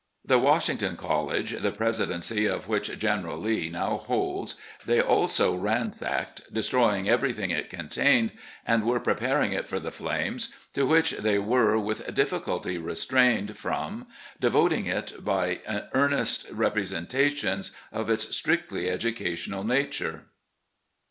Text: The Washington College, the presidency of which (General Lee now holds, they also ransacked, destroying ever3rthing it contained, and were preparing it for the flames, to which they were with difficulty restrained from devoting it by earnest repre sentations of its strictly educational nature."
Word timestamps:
The 0.25 0.39
Washington 0.39 0.97
College, 0.97 1.51
the 1.61 1.71
presidency 1.71 2.47
of 2.47 2.67
which 2.67 2.97
(General 2.97 3.37
Lee 3.37 3.69
now 3.69 3.97
holds, 3.97 4.55
they 4.83 4.99
also 4.99 5.53
ransacked, 5.55 6.51
destroying 6.51 7.05
ever3rthing 7.05 7.51
it 7.51 7.69
contained, 7.69 8.31
and 8.65 8.83
were 8.83 8.99
preparing 8.99 9.53
it 9.53 9.67
for 9.67 9.79
the 9.79 9.91
flames, 9.91 10.51
to 10.73 10.87
which 10.87 11.11
they 11.11 11.37
were 11.37 11.77
with 11.77 12.15
difficulty 12.15 12.79
restrained 12.79 13.55
from 13.55 14.07
devoting 14.39 14.87
it 14.87 15.23
by 15.23 15.59
earnest 15.93 16.51
repre 16.51 16.87
sentations 16.87 17.69
of 17.91 18.09
its 18.09 18.35
strictly 18.35 18.89
educational 18.89 19.63
nature." 19.63 20.25